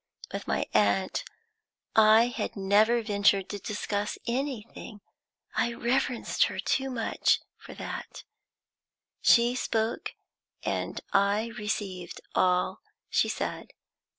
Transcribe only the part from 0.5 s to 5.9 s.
aunt I had never ventured to discuss anything; I